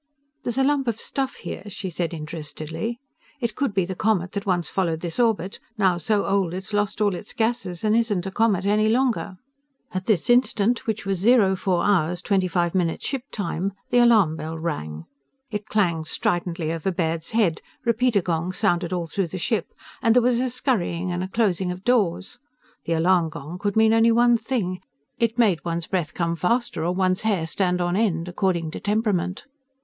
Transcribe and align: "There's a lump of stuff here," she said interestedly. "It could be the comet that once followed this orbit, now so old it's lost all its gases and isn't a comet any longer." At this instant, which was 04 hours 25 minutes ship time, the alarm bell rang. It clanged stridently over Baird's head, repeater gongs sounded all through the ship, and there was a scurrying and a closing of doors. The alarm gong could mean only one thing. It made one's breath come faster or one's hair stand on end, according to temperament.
"There's 0.41 0.57
a 0.57 0.63
lump 0.63 0.87
of 0.87 0.99
stuff 0.99 1.35
here," 1.35 1.61
she 1.69 1.91
said 1.91 2.11
interestedly. 2.11 2.99
"It 3.39 3.53
could 3.53 3.71
be 3.71 3.85
the 3.85 3.93
comet 3.93 4.31
that 4.31 4.47
once 4.47 4.67
followed 4.67 5.01
this 5.01 5.19
orbit, 5.19 5.59
now 5.77 5.97
so 5.97 6.25
old 6.25 6.55
it's 6.55 6.73
lost 6.73 7.01
all 7.01 7.13
its 7.13 7.33
gases 7.33 7.83
and 7.83 7.95
isn't 7.95 8.25
a 8.25 8.31
comet 8.31 8.65
any 8.65 8.89
longer." 8.89 9.37
At 9.91 10.07
this 10.07 10.27
instant, 10.27 10.87
which 10.87 11.05
was 11.05 11.23
04 11.23 11.83
hours 11.85 12.23
25 12.23 12.73
minutes 12.73 13.05
ship 13.05 13.21
time, 13.31 13.73
the 13.91 13.99
alarm 13.99 14.35
bell 14.37 14.57
rang. 14.57 15.05
It 15.51 15.67
clanged 15.67 16.07
stridently 16.07 16.71
over 16.73 16.91
Baird's 16.91 17.33
head, 17.33 17.61
repeater 17.85 18.23
gongs 18.23 18.57
sounded 18.57 18.91
all 18.91 19.05
through 19.05 19.27
the 19.27 19.37
ship, 19.37 19.67
and 20.01 20.15
there 20.15 20.23
was 20.23 20.39
a 20.39 20.49
scurrying 20.49 21.11
and 21.11 21.23
a 21.23 21.27
closing 21.27 21.71
of 21.71 21.83
doors. 21.83 22.39
The 22.85 22.93
alarm 22.93 23.29
gong 23.29 23.59
could 23.59 23.75
mean 23.75 23.93
only 23.93 24.11
one 24.11 24.35
thing. 24.35 24.79
It 25.19 25.37
made 25.37 25.63
one's 25.63 25.85
breath 25.85 26.15
come 26.15 26.35
faster 26.35 26.83
or 26.83 26.91
one's 26.95 27.21
hair 27.21 27.45
stand 27.45 27.79
on 27.81 27.95
end, 27.95 28.27
according 28.27 28.71
to 28.71 28.79
temperament. 28.79 29.45